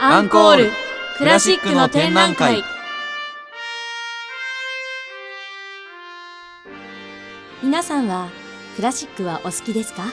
[0.00, 0.70] アンコール
[1.18, 2.62] クラシックの展覧会。
[7.62, 8.28] 皆さんは
[8.76, 10.04] クラシックはお好きですか？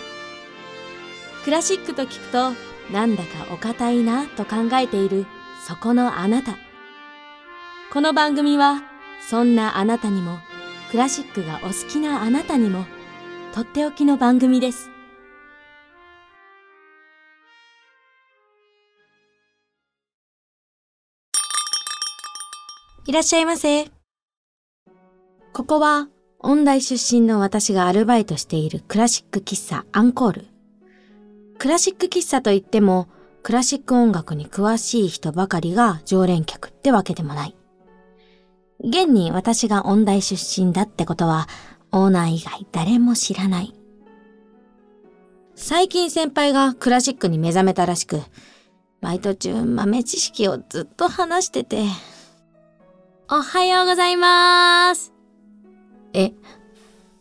[1.44, 2.52] クラシックと聞くと
[2.94, 5.26] なんだかお堅いなと考えている
[5.68, 6.58] そこのあなた。
[7.92, 8.84] この番組は
[9.28, 10.40] そんなあなたにも
[10.92, 12.86] クラシックがお好きなあなたにも
[13.54, 14.92] とっておきの番組です。
[23.12, 23.92] いらっしゃいませ。
[25.52, 26.08] ここは、
[26.40, 30.46] 音大出身の私がアルバイトしているクラシック喫茶アンコール。
[31.58, 33.10] クラシック喫茶といっても、
[33.44, 37.56] クラシック音楽に詳しい人ばかりが常連客ってわけでもない。
[38.80, 41.50] 現に私が音大出身だってことは、
[41.92, 43.76] オーナー以外誰も知らない。
[45.56, 48.22] 最近先輩がクラシックに目覚めたらしく、
[49.02, 51.84] バイト中豆知識をずっと話してて、
[53.34, 55.14] おはようございます。
[56.14, 56.34] え、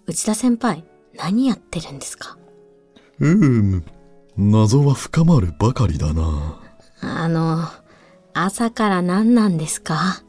[0.09, 2.37] 内田先輩、何やってるんですか？
[3.21, 3.85] うーむ、
[4.37, 6.61] 謎は深まるばかりだな。
[7.01, 7.65] あの、
[8.35, 10.25] 朝から何なんですか？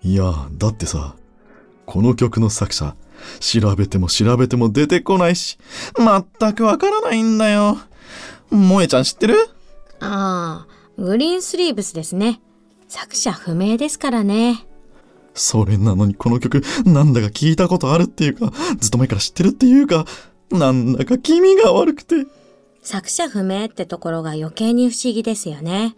[0.00, 1.16] いや、だってさ、
[1.86, 2.94] この曲の作者、
[3.40, 5.58] 調べても調べても出てこないし、
[5.96, 7.78] 全くわからないんだよ。
[8.52, 9.34] 萌えちゃん知ってる？
[9.98, 12.40] ああ、グリーンスリーブスですね。
[12.86, 14.68] 作者不明ですからね。
[15.34, 20.04] それなのにこの曲、なんだか聞いたことあるっていうか、ずっと前から知ってるっていうか、
[20.50, 22.26] なんだか気味が悪くて。
[22.82, 25.94] 作者不明ってところが余計に不思議ですよね。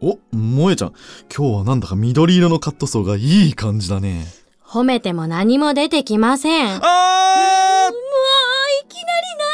[0.00, 0.92] お、萌えちゃん、
[1.34, 4.26] 今日はなんだか緑色のカットソーがいい感じだね。
[4.62, 6.66] 褒めても何も出てきません。
[6.66, 6.86] もう、いきなり
[7.88, 7.92] あ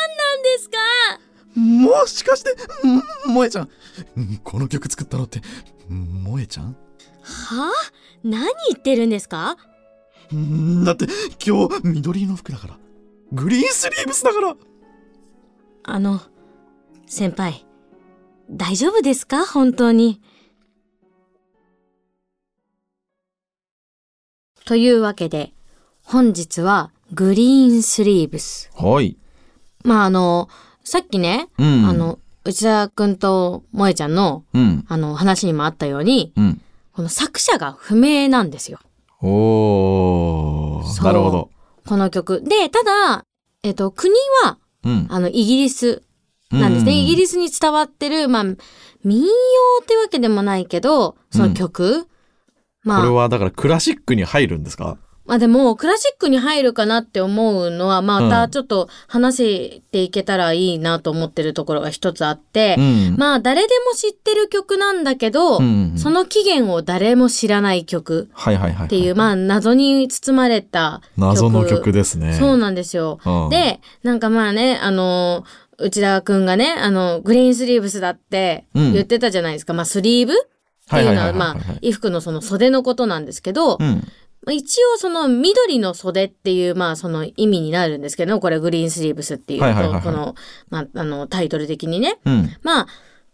[0.09, 0.77] 何なんですか？
[1.57, 3.69] ーもしかして、ん萌えちゃん、
[4.21, 5.41] んこの曲作ったのって、
[5.91, 6.77] ん萌えちゃん？
[7.23, 7.73] はあ？
[8.25, 9.57] 何言ってるんですか？
[10.35, 11.07] んだって
[11.45, 12.79] 今日緑色の服だから。
[13.33, 14.57] グリーンスリーブスだから。
[15.85, 16.21] あの、
[17.07, 17.67] 先輩、
[18.51, 19.45] 大丈夫ですか？
[19.47, 20.21] 本当に。
[24.65, 25.53] というわけで、
[26.03, 28.71] 本日はグリーンスリーブス。
[28.75, 29.17] はい。
[29.85, 30.49] まあ、あの、
[30.85, 34.85] さっきね、うんあ、の、内田くんと萌えちゃんの、うん。
[34.89, 36.63] あの、話にもあったように、うん。
[36.95, 38.79] この作者が不明なんですよ。
[39.21, 41.51] おー、なるほど。
[41.87, 42.43] この曲。
[42.43, 43.25] で、ただ、
[43.63, 44.15] えっと、国
[44.45, 45.07] は、うん。
[45.09, 46.03] あの、イギリス
[46.51, 46.93] なんですね。
[46.93, 48.45] イギリスに伝わってる、まあ、
[49.05, 49.29] 民謡
[49.83, 52.07] ってわけでもないけど、その曲、
[52.83, 54.99] まあ、これはだからクラシックに入るんですか？
[55.25, 68.31] まあでも、クラシックに入るかなって思うのは、またちょっと話していけたらいいなと思ってるところが一つあって、んまあ誰でも知ってる曲なんだけど、うんその起源を誰も知らない曲。
[68.85, 71.21] っていう、まあ謎に包まれた曲。
[71.21, 72.35] 謎の曲ですね。
[72.35, 73.19] そうなんですよ。
[73.25, 75.45] うんで、なんかまあね、あの、
[75.79, 79.73] 内田くんがね、あの、グリーンスリーブスだってうん言ってたじゃないですか。
[79.73, 80.37] まあスリーブっ
[80.91, 84.03] ていうのは、まあ、衣服のその袖のことなんですけど、うん。
[84.45, 90.35] まあ一応その緑の袖っていう、まあその意味になるんですけど、これグリーンスリーブスっていう、はいはいはいはいこの、
[90.71, 92.19] まあ、あの、タイトル的にね。
[92.25, 92.51] うん。
[92.63, 92.87] まあ、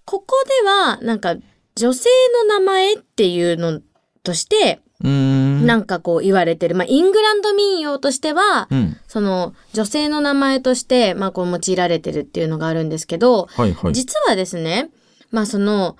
[0.04, 1.36] ここでは、なんか、
[1.76, 2.08] 女性
[2.48, 3.80] の名前っていうの
[4.22, 4.80] として。
[5.00, 6.74] なんかこう言われてる。
[6.74, 8.96] まあ、イングランド民謡としては、うん。
[9.06, 13.92] その、女性の名前として、まあ、こう用いられてるっていうのがあるんですけど、はいはい。
[13.92, 14.90] 実はですね、
[15.30, 15.96] まあ、その、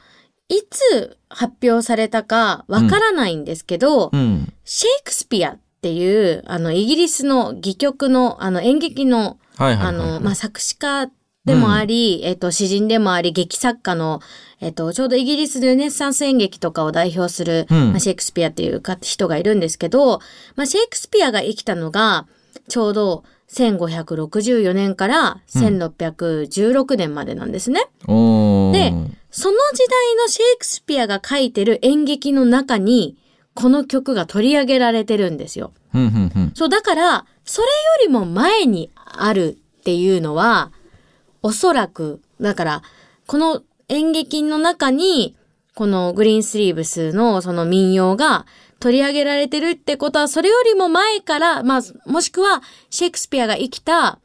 [0.49, 4.53] いつ発表されたかわからないんですけど、うん。
[4.65, 9.39] シェイクスピアっていう、あの、イギリスの戯曲の、あの、演劇の。
[9.59, 11.11] あの、まあ、作詞家
[11.45, 14.21] でもあり、えっと、詩人でもあり、劇作家の、
[14.61, 20.21] えっと、ちょうどイギリスルネッサンス演劇とかを代表する、うんまあ、シェイクスピアっていうか人がいるんですけど、
[20.57, 22.27] まあ、シェイクスピアが生きたのが、
[22.69, 27.87] ちょうど1564年から1616年までなんですね。
[28.07, 28.73] おー。
[28.73, 33.17] でその時代のシェイクスピアが書いてる演劇の中に、
[33.55, 35.73] この曲が取り上げられてるんですよ。
[35.95, 36.53] うんうんうん。
[36.55, 37.73] そう、だから、それよ
[38.07, 40.73] りも前にあるっていうのは、
[41.43, 42.83] おそらく、だから、
[43.27, 45.37] この演劇の中に、
[45.75, 48.47] このグリーンスリーブスのその民謡が
[48.81, 54.19] 取り上げられてるってことは、それよりも前から、まあ、もしくは、シェイクスピアが生きた、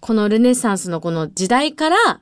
[0.00, 2.20] このルネサンスのこの時代から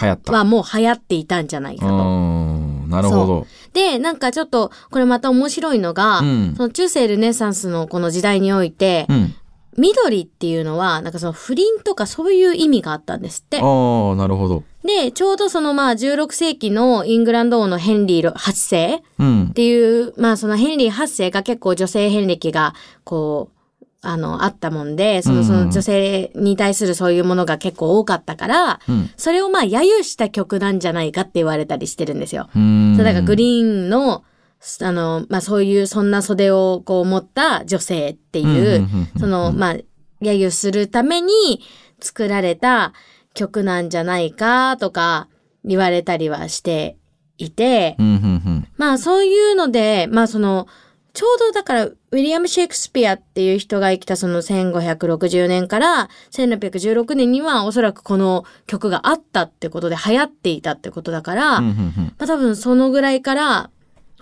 [0.00, 0.32] 流行った。
[0.32, 1.92] はもう流行っていたんじゃないかと。
[1.92, 2.88] うん。
[2.88, 3.46] なるほど。
[3.72, 9.34] で、なんかちょっと、これまた面白いのが、うんその中世ルネサンスのこの時代において、うん。
[9.78, 13.58] 緑っていうのは、なんかその不倫とかそういう意味があったんですって。
[13.58, 14.64] ああ、なるほど。
[14.84, 19.52] で、ちょうどそのまあ16世紀のイングランド王のヘンリー8世っうん。
[19.54, 23.54] ていう、まあそのヘンリー8世が結構女性遍歴がこう、
[24.00, 29.10] あの、あったもんで、その、その女性に対するそういうものが結構多かったから、うん。
[29.16, 32.48] それをまあ揶揄した曲なんじゃないかって言われたりしてるんですよ。
[32.54, 32.94] うん。
[32.96, 34.22] そうだからグリーンの、
[34.82, 38.88] あの、まあそういうそんな袖をこう持った女性っていう、
[39.18, 39.84] その、まあ、揶
[40.20, 41.60] 揄するために
[42.00, 42.92] 作られた
[43.34, 45.28] 曲なんじゃないかとか
[45.64, 46.96] 言われたりはして
[47.38, 47.96] いて。
[48.76, 50.66] まあそういうので、まあその、
[51.14, 61.60] ちょうどだから、ウィリアム・シェイクスピアっていう人が生きたその1560年から1616年にはおそらくこの曲があったってことで流行っていたってことだから。
[61.60, 63.70] まあ多分そのぐらいから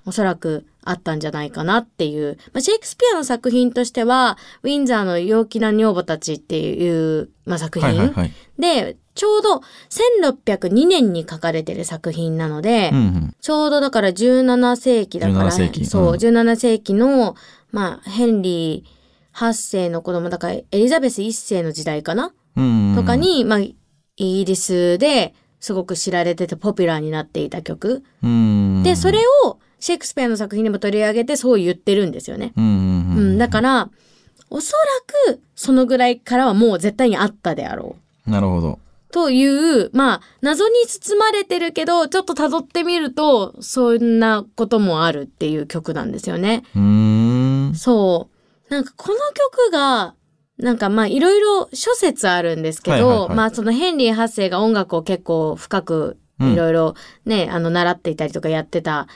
[0.06, 2.38] おそらくあったんじゃないかなっていう。
[2.53, 8.32] まあ、シェイクスピアの作品としては、ウィンザーの陽気な女房たちっていう、まあ、作品、はい、はい、はい。
[8.58, 13.35] で、ちょうど1602年に書かれてる作品なので、うん、うん。
[13.41, 17.35] ちょうどだから17世紀だから、17世紀そう、うん17世紀の、
[17.73, 22.32] まあ、ヘンリー8世の子供だから、エリザベス1世の時代かな？
[22.56, 22.94] うん。
[22.97, 23.75] とか、に、まあ、イ
[24.17, 28.02] ギリスですごく知られててポピュラーになっていた曲。
[28.23, 28.82] うん。
[28.82, 32.52] で、それをシェイクスピアの作品でも取り上げてそう言ってるんですよね。
[32.56, 33.34] うん、うん、ううん。
[33.34, 33.90] ん、だから、
[34.49, 34.75] おそ
[35.26, 37.96] らくそのぐらいからはもう絶対にあったであろ
[38.26, 38.31] う。
[38.31, 38.78] なるほど。
[39.12, 46.64] という、まあ、謎に包まれてるけど、ちょっと辿ってみると、そんなこともあるっていう曲なんですよね。
[46.75, 47.75] うーん。
[47.75, 48.28] そ
[48.69, 48.70] う。
[48.73, 50.14] なんかこの曲が、
[50.58, 56.94] なんかまあいろいろ諸説あるんですけど、はいはいはいまあそのヘンリー8世が音楽を結構深くいろいろ
[57.25, 59.06] ね、あの習っていたりとかやってた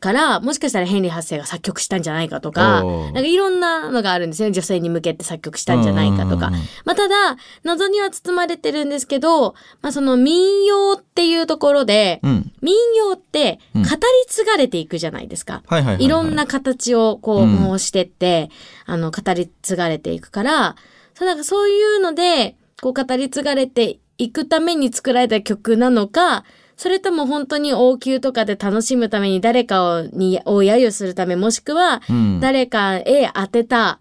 [0.00, 4.52] から、もしかしたらヘンリー8世が作曲したんじゃないかとか、なんかいろんなのがあるんですよね。
[4.52, 6.52] 女性に向けて作曲したんじゃないかとかうん。
[6.84, 12.52] まあただ、謎には包まれてるんですけど、まあその民謡っていうところで、うん。
[12.60, 13.90] 民謡って語うんり
[14.26, 15.62] 継がれていくじゃないですか。
[15.66, 18.50] はいろんな形をこう、うん模してって、
[18.84, 20.76] あの、語り継がれていくから、
[21.14, 26.44] かそういうので、こう語り継がれていくために作られた曲なのか、
[26.78, 32.40] それとも本当に王宮とかで楽しむために誰かをにを揶揄するため、もしくはうん。
[32.40, 33.98] 誰かへ当てた、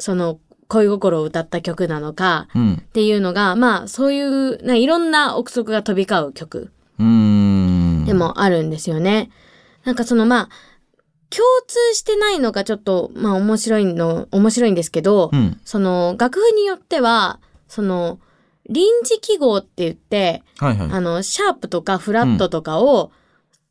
[0.00, 0.38] その
[0.68, 2.74] 恋心を歌った曲なのか、うん。
[2.80, 6.72] っていうのが、まあそういう、ないろんな憶測が飛び交う曲。
[8.06, 8.14] で。
[8.14, 9.30] もあるんですよね。
[9.84, 10.48] なんかそのまあ、
[11.28, 15.60] 共通してないのがちょっと、まあ面白いの、面白いんですけど、うん。
[15.66, 17.38] その楽譜によっては、
[17.68, 18.18] その
[18.68, 20.88] 臨時記号って言って、はいはい。
[20.90, 23.12] あの、シャープとかフラットとかを、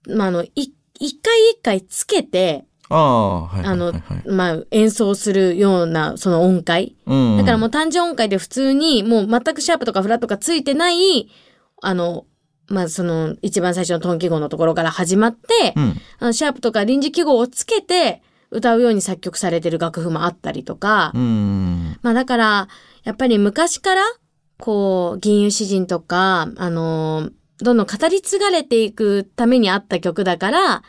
[0.08, 3.74] まああの、い一回一回つけて、ああ、はいはいはい。
[3.74, 6.96] あのはい、まあ演奏するようなその音階。
[7.06, 7.38] うん。
[7.38, 11.30] だからもう単純音階で普通にもう全くシャープとかフラットがついてない、
[11.82, 12.26] あの、
[12.68, 15.96] まあその一番最初のトン記号のところから始まって、うん。
[16.20, 21.98] あのシャープとか臨時記号をつけて歌うように作曲されてる楽譜もあったりとか、うん。
[22.04, 22.68] まあだから
[23.04, 24.04] やっぱり昔から
[24.64, 30.84] こう銀融詩人とか、あのどんどん語り継がれていくためにあった曲だから、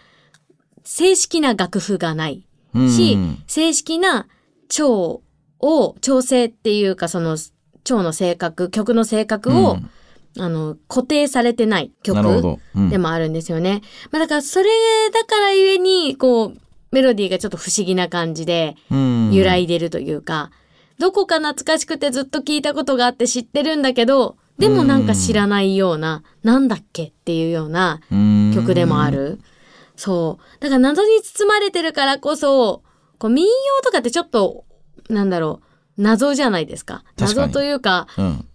[0.84, 2.46] 正式な楽譜がない。
[2.72, 2.88] うん。
[2.88, 3.18] し、
[3.48, 4.28] 正式な
[4.68, 5.22] 調
[5.58, 7.36] を、調整っていうかその
[7.82, 9.90] 調の性格、曲の性格を、うん
[10.38, 12.58] あの、固定されてない曲
[12.90, 13.82] でもあるんですよね。
[14.12, 14.68] まあだからそれ
[15.12, 16.58] だからゆえに、こう、
[16.92, 20.52] メロディーがちょっと不思議な感じでうん揺らいでるというか、
[20.98, 28.00] どこか懐かしくてずっと聞いたことがあって知ってるんだけど、でもなんか知らないような、なんだっけっていうような
[28.54, 29.10] 曲でもあ。
[29.10, 29.40] る。
[29.96, 30.62] そう。
[30.62, 32.82] だから謎に包まれてるからこそ、
[33.18, 33.50] こう民謡
[33.84, 34.64] とかってちょっと、
[35.08, 35.60] なんだろ
[35.98, 37.04] う、謎じゃないですか。
[37.18, 38.48] 謎というか、うん。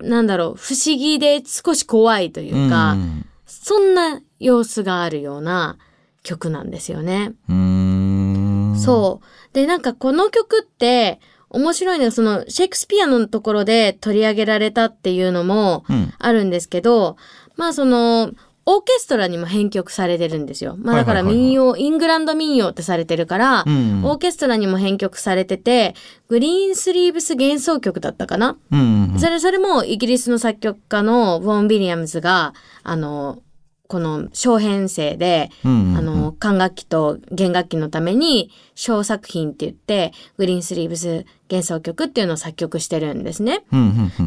[0.00, 5.76] なんだろう、不思議で少し怖いというか、うんそんな様子があるような
[6.22, 7.32] 曲なんですよね。
[7.48, 8.76] うーん。
[8.78, 9.54] そう。
[9.54, 11.18] で、なんかこの曲って、
[11.50, 16.12] 面白いのは、その、シェイクスピアのところで取り上げられたっていうのもうん。
[16.18, 17.16] あるんですけど、
[17.56, 18.30] まあその、
[18.66, 20.76] オーケストラにも編曲されてるんですよ。
[20.78, 24.04] まあだから民謡、イングランド民謡ってされてるから、うん。
[24.04, 25.94] オーケストラにも編曲されてて、
[26.28, 29.14] グリーンスリーブス幻想曲だったかな、うん。
[29.18, 32.54] それ、それもイギリスの作曲家のウォン・ウィリアムズが、
[32.84, 33.42] あの、
[33.90, 35.96] この小編成で、うん。
[35.98, 43.64] あの、管楽器と弦楽器のために小作品って言って、グリーンスリーブス幻想曲っていうのを作曲してるんですね。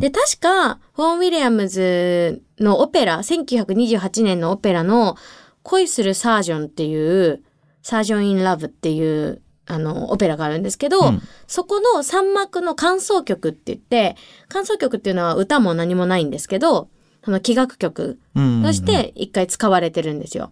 [0.01, 5.15] で、確か、フォン・ウィリアムズのオペラ、1928年のオペラの
[5.61, 7.41] 恋するサージョンっていう、
[7.81, 14.15] サージョン・イン・ラブっていうあの、オペラがあるんですけど、うんそこの3幕の感想曲って言って、
[14.49, 16.89] 感想曲っていうのは歌も何もないんですけど、
[17.23, 20.51] その器楽曲うんとして一回使われてるんですよ。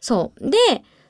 [0.00, 0.50] そう。
[0.50, 0.56] で、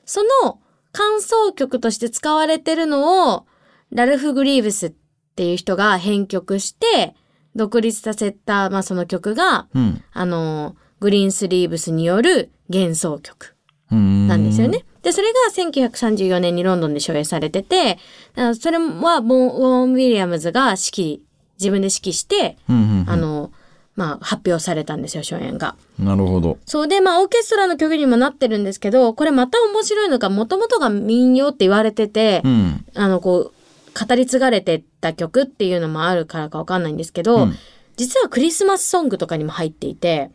[0.05, 0.59] その
[0.91, 3.45] 感想曲として使われてるのを、
[3.91, 4.93] ラルフ・グリーブスっ
[5.35, 7.15] ていう人が編曲して、
[7.55, 13.55] 独立させた、まあその曲が、うんあの、グリーンスリーブスによる幻想曲
[13.91, 14.85] うんなんですよね。
[15.01, 17.97] で、それが1934年にロンドンで上映されてて、
[18.35, 21.19] あそれはボン・ウォン・ウィリアムズが指揮、
[21.59, 23.51] 自分で指揮して、うんうんうんあの、
[23.99, 25.75] まあ、発表されたんですよ、初演が。
[25.99, 26.57] なるほど。
[26.65, 32.85] そうで、まあ、オーケストラの曲にもなってるんですけど、これまた面白いのが、もともとが民謡って言われてて、うん。
[32.95, 37.55] あの、こう、語り継がれてった曲っていうのもあるからかわかんないんですけど、うん
[37.99, 40.31] 実はクリスマスソングとかにも入っていて。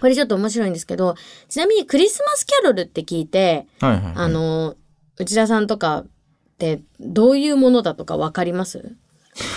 [0.00, 1.16] これちょっと面白いんですけど、
[1.48, 4.12] ちなみにクリスマスキャロルって聞いて、はいはい、はい。
[4.14, 4.76] あ、の、
[5.18, 6.06] 内田さんとかっ
[6.58, 8.94] てどういうものだとかわかります？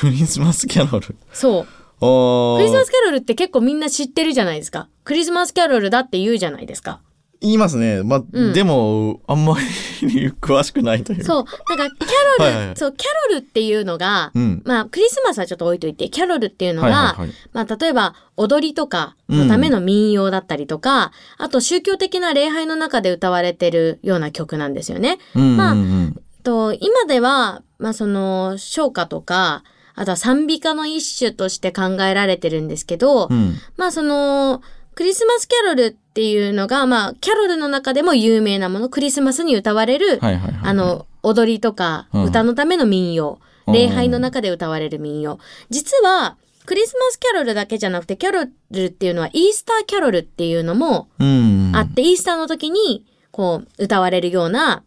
[0.02, 1.16] クリスマスキャロル？
[1.32, 1.68] そう。
[2.00, 4.88] クリスマスキャロルって結構みんな知ってるじゃないですか。
[5.04, 7.02] クリスマスキャロルだって言うじゃないですか。
[7.42, 8.04] 言いますね。
[8.04, 9.58] まあ、うんでも、あんま
[10.02, 11.24] り 詳しくないという。
[11.24, 11.46] そう。
[11.70, 12.08] なんかキャ
[12.40, 14.62] ロル、はいはいそう、キャロルっていうのが、うん。
[14.66, 17.30] まあ、クリスマスはちょっと置いといて、キャロルっていうのが、はいはいはい。
[17.54, 25.18] まあ、例えば、踊りとかのための民謡だったりとか、あと宗教的な礼拝の中で歌われてるような曲なんですよね。
[25.34, 29.64] うんまあうんうんと、今では、まあ、その、唱歌とか、
[30.00, 33.56] あとは賛美歌の一種として考えられてるんですけど、うん。
[33.76, 34.62] まあ、その、
[34.96, 40.20] クリスマスキャロルっていうのが、まあ、キャロルの中でも有名なもの、クリスマスに歌われる。
[40.22, 45.38] あ、の、踊りとか、うん歌のための民謡、うん礼拝の中で歌われる民謡。
[45.70, 51.72] 実は、クリスマスキャロルだけじゃなくて、キャロルっていうのはイースターキャロルっていうのもうん。
[51.76, 54.84] あって、イースターの時に、こう、歌われるような、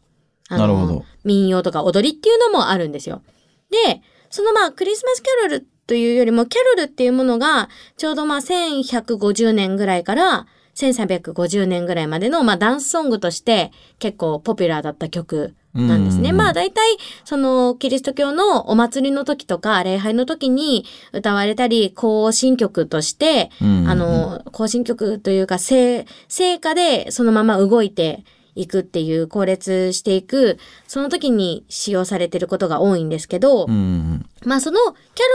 [0.49, 3.23] あなるほど民謡とか踊りっていうのもあるんですよ。
[3.71, 4.00] で、
[4.33, 16.31] そのまあ、クリスマスキャロルというよりも、キャロルっていうものが、ちょうどまあ、1150年ぐらいから、1350年ぐらいまでの、まあ、ダンスソングとして結構ポピュラーだった曲なんですね。
[16.31, 16.83] うんまあ、大体、
[17.25, 34.26] その、キリスト教のお祭りの時とか、礼拝の時に歌われたり、行進曲として、うんあ、の、行進曲というか、聖、聖歌でそのまま動いていくっていう、後列していく、その時に使用されてることが多いんですけど、うん。
[34.44, 34.92] まあそのキャ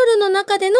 [0.10, 0.76] ロルの中での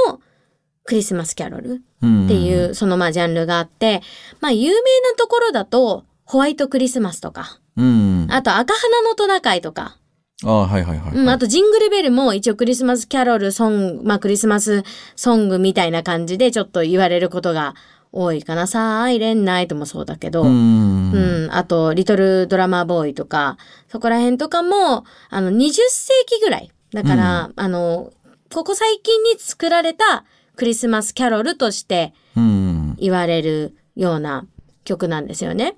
[0.84, 2.26] クリスマスキャロルうん。
[2.26, 4.02] っていう、そのまあジャンルがあって、
[4.40, 8.28] まあ有名なところだと、ホワイトクリスマスとか、うん。
[8.30, 9.98] あと赤花のトナカイとか、
[10.44, 11.16] ああ、はいはいはい。
[11.16, 14.84] うん、あとジングルベルも一応クリスマスキャロルソング、まあクリスマス
[15.16, 17.74] ソングみたいな感じでちょっと言われることが
[18.12, 18.68] 多いかな。
[18.68, 21.12] サイレンナイトもそうだけど、うん。
[21.12, 23.58] うん、あと、リトルドラマーボーイとか、
[23.90, 26.72] そこら辺とかも、あの、20世紀ぐらい。
[26.94, 28.12] だから、あの、
[28.54, 32.96] ここ最近に作られたクリスマスキャロルとしてうん。
[32.98, 34.46] 言われるような
[34.84, 35.76] 曲なんですよね。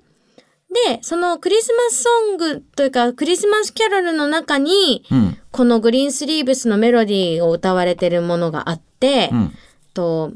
[0.86, 5.36] で、そのクリスマスソングというか、クリスマスキャロルの中に、うん。
[5.50, 9.54] このグリーンスリーブスのメロディーを歌われてるものがあって、うん。
[9.94, 10.32] と、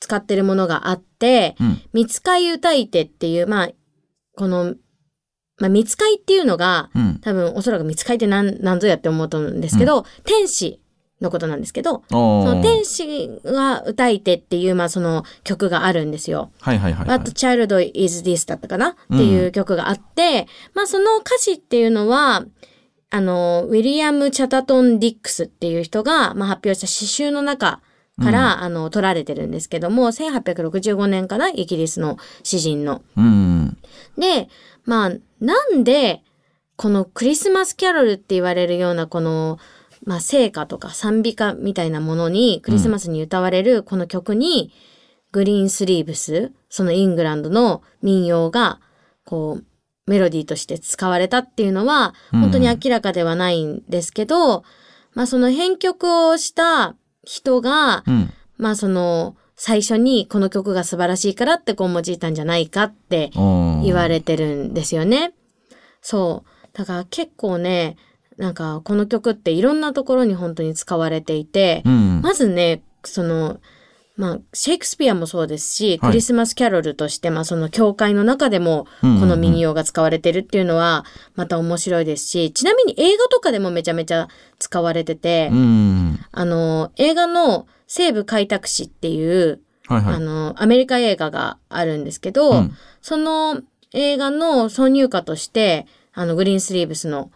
[0.00, 1.80] 使ってるものがあって、うん。
[1.92, 3.68] 見つかい歌い手っていう、まあ、
[4.36, 4.74] この、
[5.58, 7.18] まあ、見つかいっていうのが、うん。
[7.20, 10.80] 多分おそらく見つかいって何、何ぞやって思うと思うんですけど、天使
[11.20, 12.04] のことなんですけど。
[12.10, 16.52] その天使が歌い手っていう、まあその曲があるんですよ。
[16.60, 17.18] はいはいはいはい。
[17.18, 22.44] What Child is This だったかなっていう曲があって、まあその歌詞っていうのは、
[23.10, 27.80] あの、ウィリアム・チャタトン・ディックスっていう人が、まあ、発表した詩集の中
[28.22, 33.02] から、あの、取られてるんですけども、1865年かなイギリスの詩人の。
[33.16, 33.78] うん。
[34.16, 34.48] で、
[34.84, 36.22] まあ、なんで、
[36.76, 39.58] このクリスマスキャロルって言われるようなこの、
[40.04, 44.72] まあ、聖歌とか賛美歌みたいなものに、クリスマスに歌われるこの曲に、
[45.32, 48.80] グリーンスリーブス、そのイングランドの民謡が、
[49.24, 49.64] こう、
[50.08, 54.64] メロディーとして使われたっていうのは、うん本当に明らかではないんですけど、
[55.14, 56.94] まあその編曲をした
[57.28, 58.32] 人が、うん。
[58.56, 65.34] まあその、最初にこの曲が素晴らしいからってこう用いたんじゃないかって言言われてるんですよね。
[66.00, 66.68] そう。
[66.72, 67.96] だから結構ね、
[68.36, 72.20] なんかこの曲っていろんなところに本当に使われていて、うん。
[72.22, 73.60] まずね、その、
[74.18, 81.04] まあ、シェイクスピアもそうですし、はいクリスマスキャロルとして、まあその教会の中でもこの民謡が使われてるっていうのは
[81.36, 84.26] また面白いですし、ちなみに映画とかでもめちゃめちゃ
[84.58, 86.18] 使われてて、うん。
[86.32, 90.14] あの、映画の西部開拓史っていう、はいはい。
[90.16, 93.62] あの、アメリカ映画があるんですけど、うんその
[93.94, 97.30] 映画の挿入歌として、あの、グリーンスリーブスの、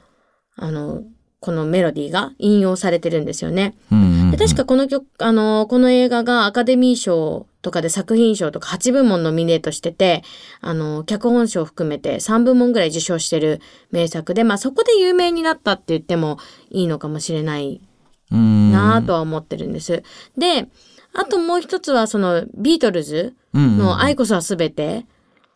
[0.56, 1.02] あの、
[1.38, 3.74] このメロディーが引用されてるんですよね。
[3.90, 10.22] うんで確かこの曲、あの、この映画がアカデミー賞とかで作品賞とか8部門ノミネートしてて、
[10.62, 13.60] あの、脚本賞を含めて3部門ぐらい受賞してる
[13.90, 16.38] 名作で、まあそこで有名になったって言っても
[16.70, 17.80] いいのかもしれない
[18.30, 18.72] うん。
[18.72, 20.02] なぁとは思ってるんです。
[20.38, 20.68] で、
[21.14, 25.06] あともう一つはそのビートルズの愛こそはすべて、はいはい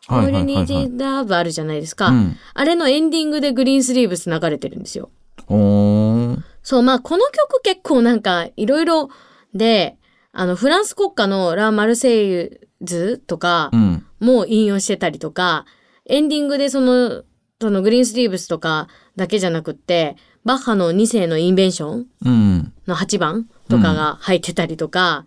[0.08, 0.66] All は You いはい。
[0.66, 2.08] Need is Love あるじゃないですか。
[2.08, 2.36] うん。
[2.54, 5.10] あれのエンディングでグリーンスリーブス流れてるんですよ。
[6.66, 9.08] そう、まあこの曲結構なんかいろいろ
[9.54, 9.98] で、
[10.32, 14.06] あのフランス国歌のラ・マルセイユズとかうん。
[14.18, 15.64] も引用してたりとか、
[16.06, 17.22] エンディングでその、
[17.60, 22.72] そのグリーンスリーブスとかだけじゃなくって、バッハの2声のインベンションうん。
[22.88, 25.24] の8番とかが入ってたりとか、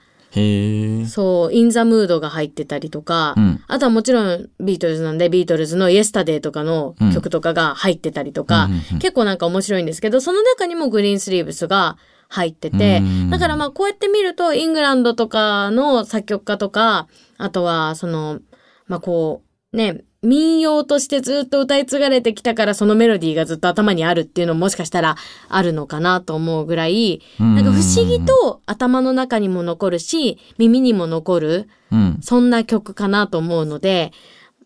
[1.08, 3.64] そう、 In the Mood が入ってたりとか、うん。
[3.68, 9.00] あとはもちろんビートルズなんでビートルズの Yesterday とかの曲とかが入ってたりとか、うん。
[9.00, 11.98] 結構なんか面白いんですけど、その中にもグリーンスリーブスが
[12.32, 17.08] 入っててうん、だからまあこうやって見るとイングランドとかの作曲家とか、
[17.38, 18.40] あとはその、
[18.88, 19.42] まあこ
[19.74, 25.16] う、ね、民謡としてずっと歌い継がれてきたからそのメロディーがずっと頭にあるっていうのももしかしたら
[25.48, 34.12] あるのかなと思うぐらい、なんか不思議と頭の中にも残るし、耳にも残る、うんそんな曲かなと思うので、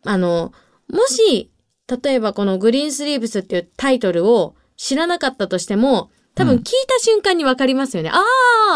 [0.05, 0.53] あの、
[0.91, 1.51] もし、
[2.03, 8.09] 例えばこのグリーンスリーブスっていうタイトルを知らなかったとしても、多分聞いた瞬間にわかりますよね。
[8.11, 8.23] あ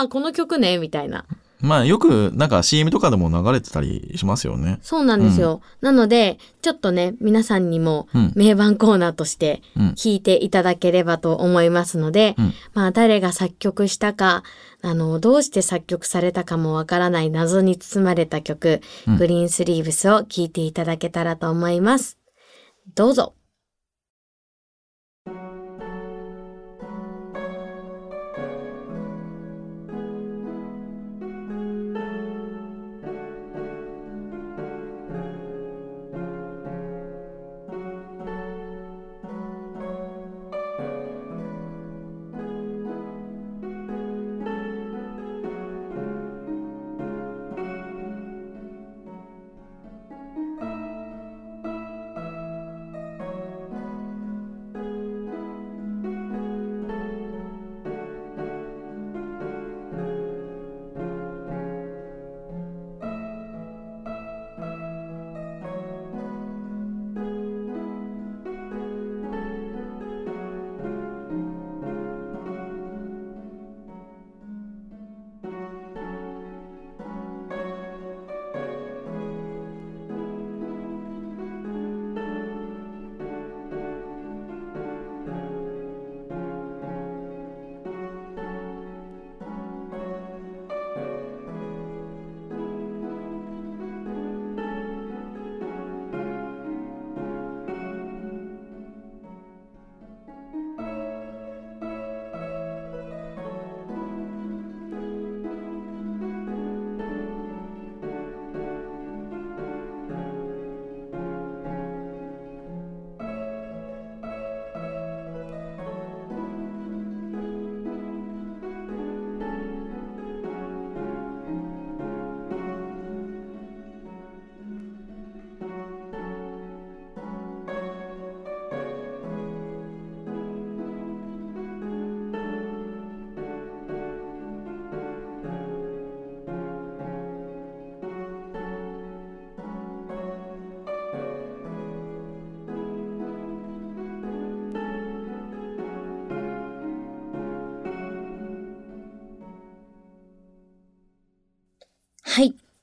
[0.03, 1.25] あ、この曲ね、みたいな。
[1.59, 5.61] まあよくなんか CM とかでも流れてたりしますよねそうなんですよ。
[5.81, 14.43] なので、ちょっとね、皆さんにもうん名盤コーナーとしてうん聞いていただければと思いますので、うんまあ誰が作曲したか、
[14.81, 22.17] あの、どうして作曲されたかもわからない謎に包まれた曲、うんグリーンスリーブスを聞いていただけたらと思います。
[22.95, 23.33] どうぞ。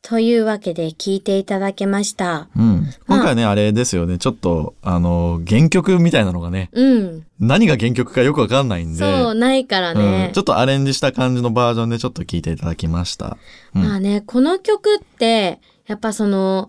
[0.07, 2.49] というわけで聞いていただけました。
[2.55, 7.27] うん今回ねあれですよねちょっとあの原曲みたいなのがねうん。
[7.41, 10.27] 何が原曲かよくわかんないんでそう、ないからね。
[10.29, 13.39] うん、ちょっとアレンジした感じのバージョンでちょっと聞いていただきました。
[13.75, 16.69] うんまあね、この曲って、やっぱその、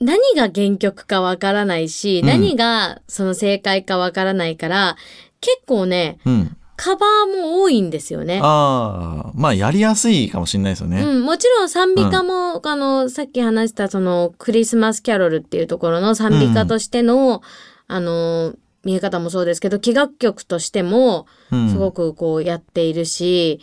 [0.00, 4.96] 何が原曲かわからないし、うん何がその正解かわからないから、
[5.40, 6.56] 結構ね、うん。
[6.82, 8.40] カバーも多いんですよね。
[8.42, 11.00] ああ、まあやりやすいかもしれないですよね。
[11.00, 17.40] うん、もちろん賛美歌も、あの、さっき話したそのクリスマスキャロルっていうところの賛美歌としての、
[17.86, 23.60] あの、見え方もそうですけど、器楽曲としても、うん、すごくこうやっているし、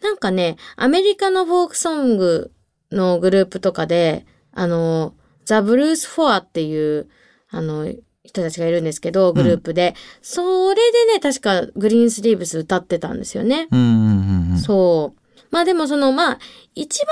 [0.00, 2.52] なんかね、アメリカのフォークソング
[2.92, 7.08] のグループとかで、あの、ザ・ブルース・フォアっていう、
[7.50, 7.92] あの、
[8.24, 9.94] 人たちがいるんですけど、グループで。
[10.20, 13.68] それでね、確かグリーンスリーブス歌ってたんですよね。
[13.70, 14.58] うんうんうんうん。
[14.58, 15.20] そう。
[15.50, 16.38] まあでもその、まあ、
[16.74, 17.08] 一番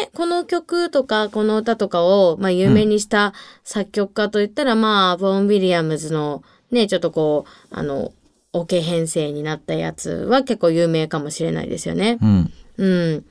[0.00, 8.12] 有名、この曲とか、この歌とかを、まあ有名にした作曲家といったら、まあ、ボン・ウィリアムズの、ね、ちょっとこう、あの、
[8.52, 12.18] オケ編成になったやつは結構有名かもしれないですよね。
[12.20, 12.52] うん。
[12.76, 13.24] うん。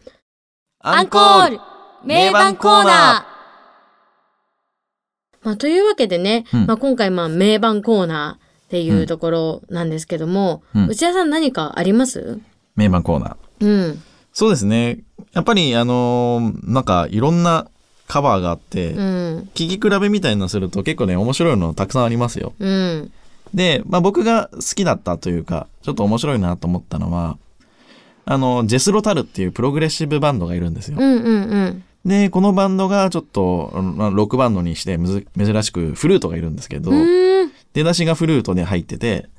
[0.80, 1.60] アンコール
[2.04, 3.33] 名盤コーナ
[5.44, 12.40] まあ、というわけでね、うんまあ今回まあ名盤コーナーっていうところなんですけども、うん内田さん何かあります？
[12.76, 13.66] 名盤コーナー。
[13.66, 14.02] うん。
[14.32, 15.00] そうですね。
[15.34, 17.68] やっぱり、あのーなんか、いろんな
[18.08, 19.50] カバーがあって、うん。
[19.54, 22.54] 聴き比べみたいなのすると結構ね、面白いのたくさんありますよ。
[22.60, 23.12] うん。
[23.54, 27.38] で、まあ僕が好きだったというか、ちょっと面白いなと思ったのは、
[28.26, 31.04] あの、ジェスロタルっていうプログレッシブバンドがいるんですよう。
[31.04, 31.84] んうんうん。
[32.06, 36.92] で、このバンドがちょっと、まあロックバンドにして珍しくフルートがいるんですけど。
[37.74, 39.30] 出だしがフルートで入ってて、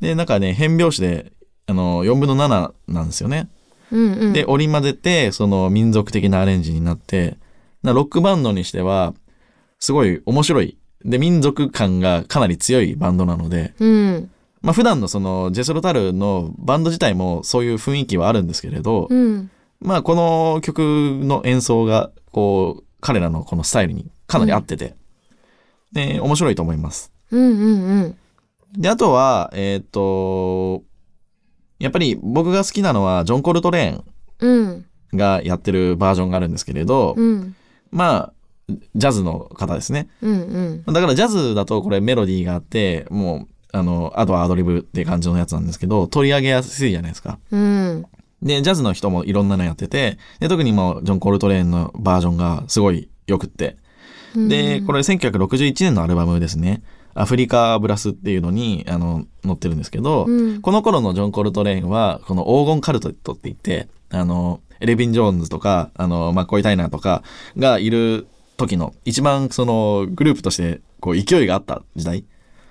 [0.00, 1.32] で、なんかね、変拍子で、
[1.66, 3.48] あの、4分の7なんですよね。
[3.92, 4.32] うんうん。
[4.32, 7.36] で、織り交ぜて、その民族的なアレンジになって、
[7.82, 9.14] なロックバンドにしては、
[9.78, 10.78] すごい面白い。
[11.04, 14.30] で、民族感がかなり強いバンドなので、うん。
[14.62, 19.50] まあ普段のそのジェスロタルのバンド自体もそういう雰囲気はあるんですけれど、うん。
[19.80, 24.94] まあこの曲の演奏が、こう、彼らのこのスタイルにかなり合ってて、
[25.92, 27.12] で、面白いと思います。
[27.30, 28.16] うんうんうん。
[28.80, 30.84] で、あとは、えーっと、
[31.78, 34.04] やっぱり僕が好きなのは、ジョン・コルトレーン
[34.40, 34.86] うん。
[35.14, 37.56] がやってるバージョンがあるんですけれど、うん。
[37.90, 38.32] まあ、
[38.94, 40.08] ジャズの方ですね。
[40.22, 40.92] うんうん。
[40.92, 47.38] だからジャズだとこれメロディーがあって、もう、あの、あとはアドリブって感じのやつなんですけど、取り上げやすいじゃないですか。
[47.50, 48.04] うん。
[48.42, 53.76] で、ジャズの人もいろんなのやってて、で、特にもうジョン・コルトレーンのバージョンがすごい良くって。
[54.34, 56.82] で、これ1961年のアルバムですね。
[57.14, 67.22] アフリカブラスっていうのに、あの、載ってるんですけど、うんこの頃のジョン・コルトレーンは、この黄金カルトって言って、あの、エレビン・ジョーンズとか、あの、マッコイ・タイナーとか
[67.56, 68.26] がいる
[68.56, 72.24] 時の、一番そのグループとして、こう、勢いがあった時代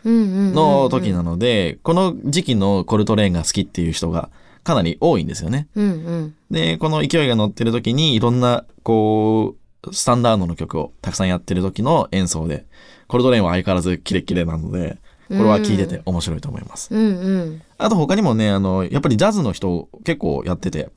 [0.05, 4.29] の時なので、この時期のコルトレーンが好きっていう人が
[4.69, 5.67] かなり多いんですよね。
[5.75, 6.35] うんうん。
[6.51, 12.65] で、この勢いが乗ってる時に、いろんな、こう、スタンダードの曲をたくさんやってる時の演奏で、
[13.07, 16.93] コルトレーンは相変わらずキレッキレなので、これは聴いてて面白いと思います。
[16.93, 17.61] うんうん。
[17.77, 20.89] あと他にもね、あの、やっぱりジャズの人結構やってて、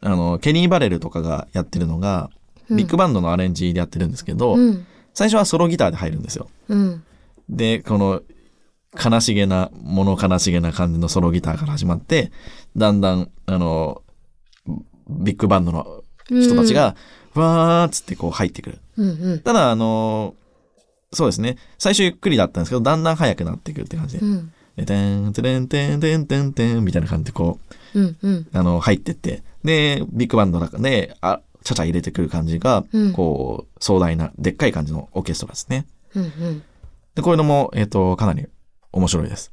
[0.00, 2.30] あの、ケニー・バレルとかがやってるのが、
[2.70, 4.86] ビッグバンドのアレンジでやってるんですけど、うん。
[5.14, 6.48] 最初はソロギターで入るんですよ。
[6.68, 7.02] うん。
[7.48, 8.22] で、この、
[8.92, 12.32] 悲しげな、物悲しげな感じのソロギターから始まって、
[12.76, 14.02] だんだん、あの、
[15.08, 16.96] ビッグバンドの人たちが、
[17.34, 18.78] わーっつってこう入ってくる。
[18.96, 19.40] うんうん。
[19.40, 20.34] ただ、あの、
[21.12, 21.56] そうですね。
[21.78, 24.28] 最初ゆっくりだったんですけど、だんだん速くなっていくって感じでう。
[24.28, 24.52] ん。
[24.76, 27.58] で、てん、てんてんてんてんてんみたいな感じでこ
[27.94, 28.46] う、うんうん。
[28.52, 35.86] あの、入ってって、で、ビッグバンドの中で、あ、ちゃちゃ入れてくる感じが、うんこう、壮大な、でっかい感じのオーケストラですね。
[36.14, 36.62] うんうん。
[37.14, 38.46] で、こういうのも、えっ、と、かなり
[38.92, 39.52] 面白いです。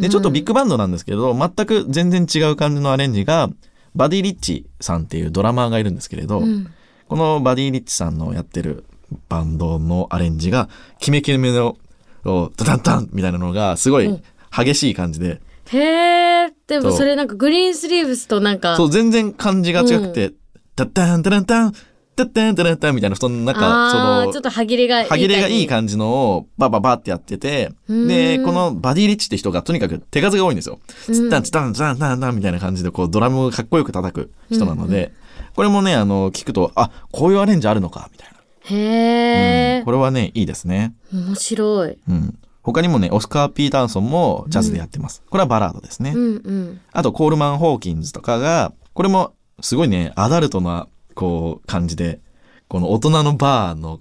[0.00, 3.50] で、ちょっとビッグバンドなんですけど、全く全然違う感じのアレンジが、
[3.94, 6.70] バディ・リッチさんっていうドラマーがいるんですけれど、うん。
[7.08, 8.84] このバディ・リッチさんのやってる
[9.28, 10.68] バンドのアレンジが、
[11.00, 11.76] キメキメの、
[12.24, 15.40] こうダダンダンみたいなのが、すごい激しい感じで、
[15.72, 16.52] へえ。
[16.66, 18.76] でもそれなんかグリーンスリーブスとなんか。
[18.76, 20.32] そう、全然感じが違くて、
[20.74, 21.72] タッタンタランタン、
[22.16, 25.08] タッタンタランタンみたいな、そのなんか、そのちょっ、と歯切れがいい。
[25.08, 30.80] 歯切れがいい感じのをバババってやってて、うんで、このバディリッチって人がとにかく手数が多いんですよ。
[31.08, 35.12] うんツッタンツッタンツッタンタンタンみたいな感じでこうドラムをかっこよく叩く人なので、
[35.54, 38.36] これもね、あの、聞くと、あ、こういうアレンジあるのか、みたいな。
[38.64, 39.84] へえうん。
[39.84, 40.94] これはね、いいですね。
[41.12, 41.98] 面白い。
[42.08, 42.38] うん。
[42.62, 45.22] 他にもね、オスカー・ピーターソンもジャズでやってます。
[45.30, 46.12] これはバラードですね。
[46.14, 46.80] うんうん。
[46.92, 52.20] あと、コールマン・ホーキンズとかが、これもすごいね、アダルトな、こう、感じで、
[52.68, 54.00] この大人のバーの、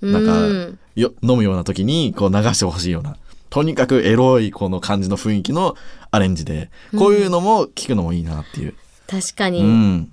[0.00, 3.16] なんか、うんよ飲むような時に、こう流してほしいような、
[3.50, 5.76] とにかくエロいこの感じの雰囲気の
[6.10, 8.74] アレンジで、こういうのも聞くのもいいなっていう。
[9.08, 9.60] 確かに。
[9.60, 10.12] うん。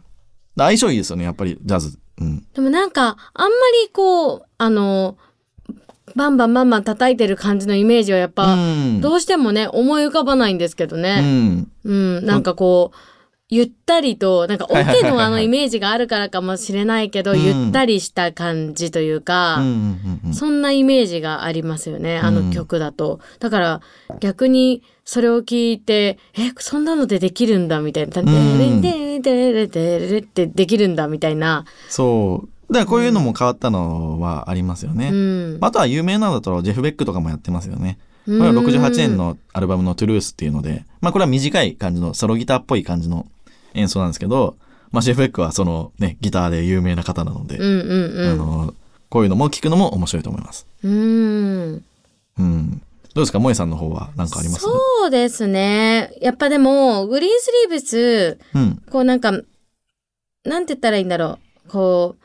[0.58, 1.98] 相性いいですよね、やっぱり、ジャズ。
[2.20, 2.46] うん。
[2.54, 3.50] でもなんか、あんま
[3.84, 5.18] りこう、あの、
[6.16, 9.02] バンバンバンバン叩いてる感じのイメージはやっぱ、うん。
[9.02, 11.22] どうしてもね、思い浮かばないんですけどうね。
[11.22, 11.72] ん。
[11.84, 12.98] うん、なんかこう、
[13.52, 19.22] ゆったりと、なんかオケのあのイメージがあるからかもしれないけど、うんゆったりした感じといううん。
[19.22, 19.62] か。
[20.32, 23.20] そんなイメージがありますよね、あうんの曲だと。
[23.40, 23.82] だから
[24.22, 31.66] 逆にそれを聞いて、え、そんなのでできるんだみたいな、んデレデレデレデレってできるんだみたいな。
[31.90, 32.74] そう。
[32.74, 35.10] だからこういうのも変わったのはありますよね。
[35.12, 35.58] うん。
[35.60, 37.98] あとは有名なのだと、ジェフ・ベックとかもやってますよね。
[38.26, 43.28] これは68年のアルバムの Truth っていうので、まあこれは短い感じのソロギターっぽい感じの
[43.74, 44.56] 演奏なんですけど、
[44.92, 48.32] まあシェフエックはそのね、ギターで有名な方なので、うんうんうん。
[48.32, 48.74] あの、
[49.10, 50.68] こういうのも聞くのも面白いと思います。
[50.84, 51.84] うん。
[52.40, 52.82] うん。
[53.14, 53.40] どうですか？
[53.40, 54.62] 萌えさんの方は何かあります？
[54.62, 56.14] そうですね。
[56.22, 58.82] やっぱでも、グリーンスリーブス、うん。
[58.90, 61.70] こうなんか、なんて言ったらいいんだろう。
[61.70, 62.24] こう、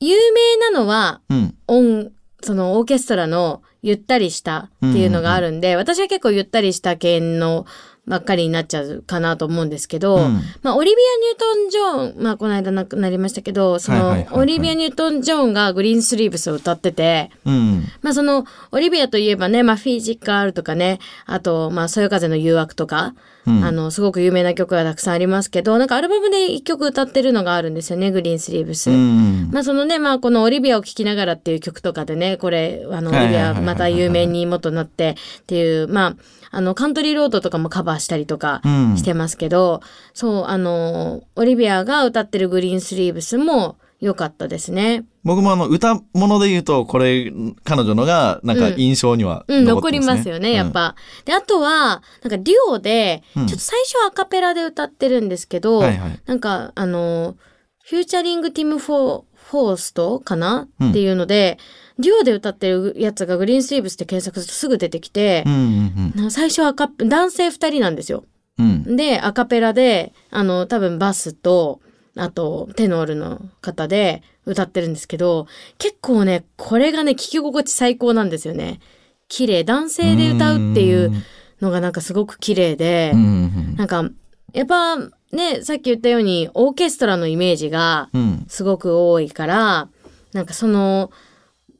[0.00, 1.54] 有名なのは、うん。
[1.66, 2.12] 音、
[2.42, 7.66] そのオーケストラのゆったりしたっていうのがあるんで、私は結構ゆったりした系の
[8.06, 17.84] ばっかりになっちゃうかなと思うんですけど、うんまあ、オリビア・ニュートン・ジョーン、まあ、この間亡くなりましたけど、その、はいはいはいはいオリビア・ニュートン・ジョーンがグリーンスリーブスを歌ってて、うん。
[18.02, 23.14] まあ、その、オリビアといえばね、まあ、フィジカルとかね、あと、まあ、そよ風の誘惑とか、
[23.46, 28.90] うんあの、すごく有名な曲がたくさんありますけど、なんかアルバムで一曲歌ってるのがあるんですよね、グリーンスリーブス。
[28.90, 29.50] うん。
[29.52, 36.16] まあそのね、まあこのオリビアを聴きながらっていう曲とかでね、これ、あの、オリビアまた有名にもっとなってっていう、まあ、
[36.56, 38.96] あの、 Country Road とかもカバーしたりとかうん。
[38.96, 39.82] してますけど、
[40.14, 45.04] そう、あの、オリビアが歌ってるグリーンスリーブスも良かったですね。
[45.24, 47.32] 僕もあの歌物で言うとこれ
[47.64, 50.94] 彼女のがなんか印象にはうん、残残ってますね、りますよね、やっぱ。
[51.24, 56.20] で、あとは、なんかデュオで、ちょうんっと最初はアカペラで歌ってるんですけど、うんはいはい。
[56.26, 57.36] なんか、あの、
[57.84, 60.90] featuring ティム・フォー、フォーストかな、うん。
[60.90, 61.58] っていうので、
[61.98, 68.24] デュオで歌ってるやつがグリーンスリーブスって検索するとすぐ出てきてう、んうんな最初は男性二人なんですよ。
[68.58, 71.80] うんうんで、アカペラで、あの、多分バスと、
[72.16, 75.46] あと、テノールの方で歌ってるんですけど、
[75.78, 78.80] 結構ね、これがね、聞き心地最高なんですよね。
[79.28, 79.64] 綺麗。
[79.64, 81.12] 男性で歌うっていう
[81.60, 83.24] のがなんかすごく綺麗で、うんう
[83.72, 84.08] んなんか、
[84.52, 89.88] やっぱね、さっき言ったように、オーケストラのイメージがうんすごく多いから、
[90.32, 91.10] なんかその、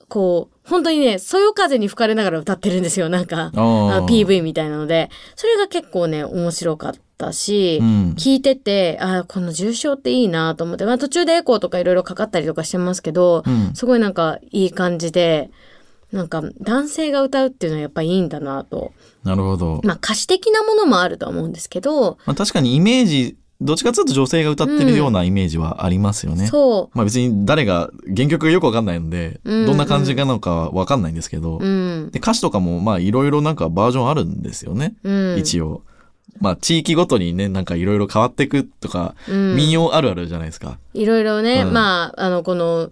[0.09, 3.51] こう、本当にね、そよ風に吹かれながら歌ってるんですよ、なんか。
[3.55, 8.15] PV みたいなので、それが結構ね、面白かったし、うん。
[8.17, 13.75] 聞いてて、あこの重症っていいなと思って、まあ途中でエコーとかいろいろかかったりとかしてますけど、うん。
[13.75, 15.51] すごいなんかいい感じで、
[16.13, 18.93] なんか男性が歌うっていうのはやっぱいいんだなと。
[19.25, 31.65] なるほど、まあ歌詞的なものもあるとは思うんですけど、まあ、確かにイメージどっちかというと女性が歌ってるようなイメージはありますよね、そまあ別に誰が原曲がよくわかんないので、うんどんな感じなのかはわかんないんですけど、う。
[31.65, 32.11] うん。
[32.11, 35.39] で歌詞とかもまあいろいろなんかバージョンあるんですよね、うん。
[35.39, 35.83] 一応
[36.41, 42.91] まあ地域ごとにねなんかいろいろ変わっていくとか、うん民謡あるあるじゃないですかいろいろね、うんまあ、あの、この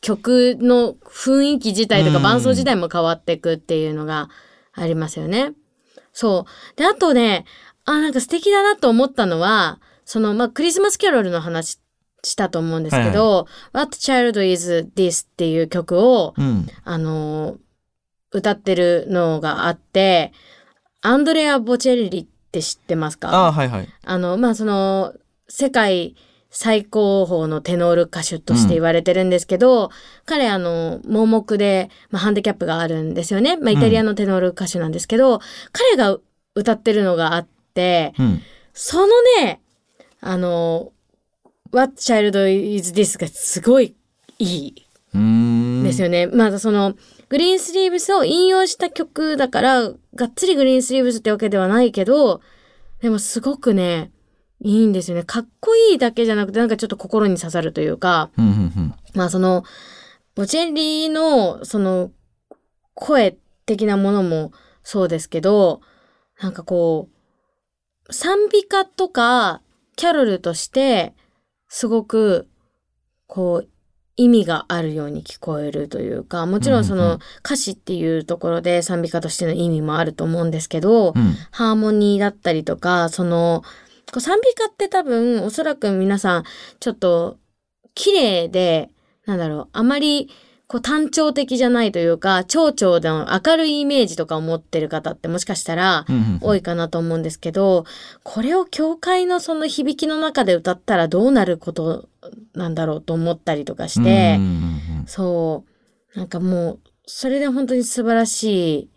[0.00, 4.28] 曲の雰囲気自体とかうん伴奏自体も変わっていくっていうのが
[4.74, 5.54] ありますよね。
[6.12, 6.78] そう。
[6.78, 7.44] で、あとね、
[7.84, 11.78] あ、なんか素敵だなと思ったのは、その、まあ、クリスマスキャロルの話
[12.22, 16.66] したと思うんですけど、What Child Is This っていう曲を、うん。
[16.84, 17.56] あの、
[18.32, 20.32] 歌ってるのがあって、
[21.02, 23.28] アンドレア・ボチェリって知ってますか？
[23.28, 23.88] ああはいはい。
[24.04, 25.12] あの、まあ、その、
[25.48, 26.16] 世界
[26.50, 29.90] 最高峰のテノール歌手として言われてるんですけど、
[30.24, 33.56] 彼、あの、盲目で、まあ、ハンディキャップがあるんですよね。
[33.56, 35.40] まあ、イタリアのテノール歌手なんですけど、
[35.72, 36.16] 彼が
[36.54, 38.40] 歌ってるのがあって、うん。
[38.72, 39.08] その
[39.42, 39.60] ね、
[40.26, 40.92] あの、
[41.70, 43.94] What Child Is This がすごい
[44.38, 44.74] いい。
[45.84, 46.26] ですよね。
[46.26, 46.94] まあその
[47.28, 49.82] グリーンスリーブスを引用した曲だから
[50.14, 52.40] がっつりグリーンスリーブスってわけではないけど
[53.00, 54.10] でもすごくね
[54.60, 55.24] いいんですよね。
[55.24, 58.30] かっこいいだけじゃなくてなんかちょっと心に刺さるというか
[59.14, 59.62] まあその
[60.34, 62.10] ボチェリのその
[62.94, 65.80] 声的なものもそうですけど
[66.40, 67.08] なんかこ
[68.08, 69.60] う賛美歌とか
[69.96, 71.14] キャロルとして
[71.68, 72.48] すごく
[73.26, 73.68] こう
[74.16, 81.34] 意味があるように聞こえるというかもちろんその歌詞っていうところで賛美歌としての意味もあると思うんですけど、うん。
[81.50, 83.62] ハーモニーだったりとか、その、
[84.12, 86.44] こう賛美歌って多分、おそらく皆さん、
[86.78, 87.38] ちょっと、
[87.94, 88.90] 綺麗で、
[89.26, 90.30] なんだろう、あまり、
[90.66, 96.06] こう単調的じゃないというか、蝶々の明るいイメージとかを持ってる方ってもしかしたら
[96.40, 97.84] 多いかなと思うんですけど、
[98.22, 102.08] これを教会のその響きの中で歌ったらどうなること
[102.54, 104.38] なんだろうと思ったりとかして、
[105.06, 105.64] そ
[106.14, 106.18] う。
[106.18, 108.90] なんかもう、それで本当に素晴らし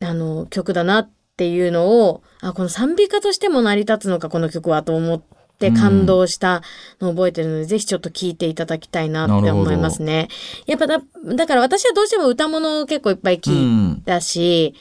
[0.00, 5.22] い、あの、曲だなっていうのを、あ、この賛美歌としても成り立つのか、この曲はと思っ
[5.58, 6.62] て感動した
[7.00, 10.28] のを覚えてるので、ぜひちょっと聴いていただきたいなって思いますね。
[10.66, 11.00] やっぱだ、
[11.34, 14.74] だから私はどうしても歌物を結構いっぱい聴いうんたし、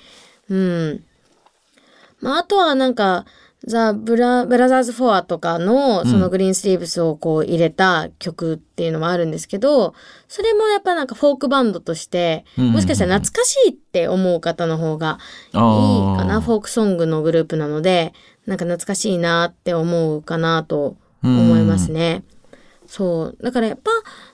[0.49, 1.03] うん。
[2.19, 3.25] まあ、あとはなんか、
[3.67, 9.95] ザ・ブラブラザーズ・フォアとかのうんそのグリーンスリーブスをこう入れた曲っていうのもあるんですけど、
[10.27, 15.17] それもやっぱなんかフォークバンドとして、うんもしかしたら懐かしいって思う方の方が
[15.53, 16.41] いいあかな。
[16.41, 18.13] フォークソングのグループなので、
[18.45, 22.23] なんか懐かしいなって思うかなと思いますね。
[22.87, 23.37] そう。
[23.41, 23.91] だからやっぱ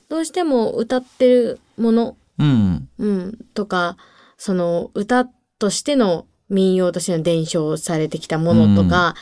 [0.10, 2.90] どうしても歌ってるもの、うん。
[2.98, 3.98] うん、とか、
[4.38, 5.26] その歌
[5.60, 9.16] としての民謡としての伝承されてきたものとか、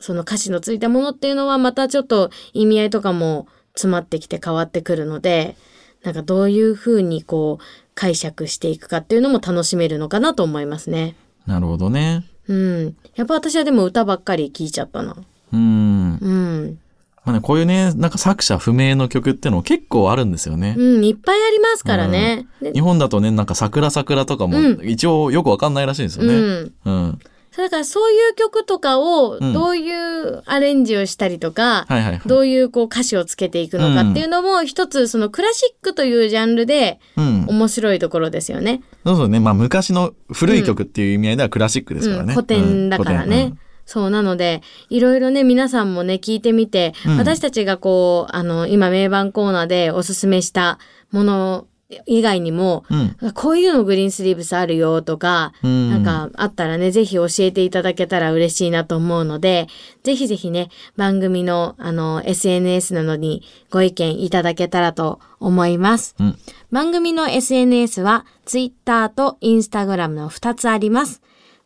[0.00, 5.56] その歌詞のついたものっていうのはまたちょっと意味合いとかも詰まってきて変わってくるので、
[6.02, 11.14] なんかどういうふうにこう解釈していくかっていうのも楽しめるのかなと思いますね。
[11.46, 12.24] なるほどね。
[12.48, 12.96] うん。
[13.14, 15.16] やっぱ私はでも歌ばっかり聴いちゃったな。
[15.52, 16.16] うん。
[16.16, 16.78] うん。
[17.24, 20.74] まあね、こういうね、なんか作者不明の曲ってのも結構あるんですよね。
[20.76, 22.46] うん、いっぱいありますからね。
[22.60, 26.34] で日本だとね、なんか桜桜とかもうん一応よくわかんないらしいんですよね。
[26.34, 26.72] うん。
[26.84, 27.18] うん。
[27.54, 32.20] そうだからそういう曲とかをうんどういうアレンジをしたりとか、はいはいはい。
[32.24, 37.46] どういうこう歌詞をつけていくのかっていうのも一つそのクラシックというジャンルでうん。
[37.46, 38.82] 面白いところですよね。
[39.04, 39.38] そうそうね。
[39.40, 42.28] まあ昔の古い曲っていう意味合いではクラシックですからね。
[42.28, 43.54] うん、古典だからね。
[43.84, 50.78] そうなのでいろいろね皆さんもね聞いてみて、うん私たちがこうあの今名盤コーナーでおすすめした
[51.10, 51.66] もの
[52.06, 53.32] 以外にも、うん。
[53.34, 55.90] こういうのグリーンスリーブスあるよとか、うん。
[55.90, 59.66] なんかあったらね、ぜひ教えていただけたら嬉しいなと思うので、
[60.02, 66.14] ぜひぜひね、番組のあの SNS などにご意見いただけたらと思います。
[66.18, 66.38] うん。
[66.70, 71.20] 番組の SNS は Twitter と Instagram の2つあります。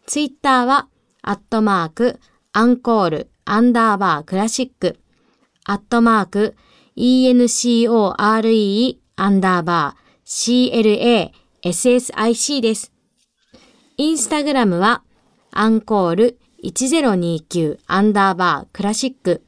[0.07, 0.89] Twitter は、
[1.23, 2.21] アットマーク、
[2.53, 4.99] アンコール、アンダーバークラシック、
[5.65, 6.57] アットマーク、
[6.97, 11.31] ENCORE、アンダーバー、CLA、
[11.63, 12.93] SSIC です。
[13.97, 15.05] インスタグラムは、
[15.53, 19.45] アンコール1029アンダーバークラシック、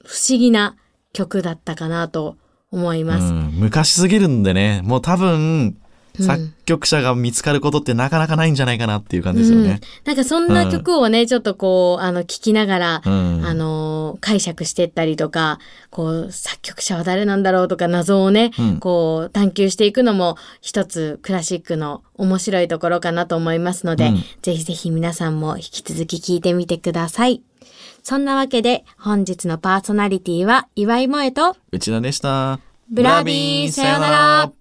[0.04, 0.76] 不思議な
[1.12, 2.36] 曲だったかなと
[2.70, 3.24] 思います。
[3.24, 5.78] うん昔すぎるんでね、もう多分、うん
[6.20, 9.80] 作曲者が見つかることってなかなかないんじゃないかなっていう感じですよね。
[10.04, 13.44] なんかそんな曲をね、ちょっとこう、あの、聞きながら、うん。
[13.44, 15.58] あのー解釈してったりとか、
[15.90, 27.42] こう、作曲者は誰なんだろうとか謎をね、うんこう、探求していくのも一つクラシックの面白いところかなと思いますので、うんぜひぜひ皆さんも引き続き聞いてみてください。
[28.02, 32.60] そんなわけで、本日のパーソナリティは岩井萌と、内田でした。
[32.90, 34.52] ブラビーさよなら